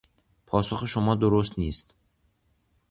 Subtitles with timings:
[0.47, 1.93] پاسخ شما درست نیست.